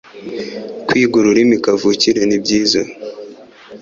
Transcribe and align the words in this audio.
Kwiga 0.87 1.13
ururimi 1.19 1.55
kavukire 1.63 2.21
nibyiza 2.25 2.81